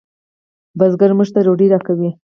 کروندګر 0.77 1.11
موږ 1.17 1.29
ته 1.33 1.39
ډوډۍ 1.45 1.67
راکوي 1.73 2.09